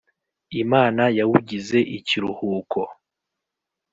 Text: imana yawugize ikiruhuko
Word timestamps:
imana 0.61 1.03
yawugize 1.17 1.79
ikiruhuko 1.97 2.81